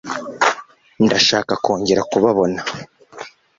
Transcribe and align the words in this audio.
ndashaka 1.05 1.53
kongera 1.65 2.01
kubabona 2.11 2.59